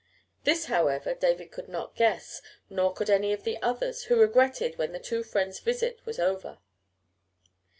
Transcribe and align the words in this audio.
This, 0.45 0.65
however, 0.65 1.13
David 1.13 1.51
could 1.51 1.69
not 1.69 1.95
guess, 1.95 2.41
nor 2.71 2.91
could 2.91 3.07
any 3.11 3.33
of 3.33 3.43
the 3.43 3.61
others, 3.61 4.05
who 4.05 4.19
regretted 4.19 4.79
when 4.79 4.93
the 4.93 4.99
two 4.99 5.21
friends' 5.21 5.59
visit 5.59 6.03
was 6.07 6.17
over. 6.17 6.57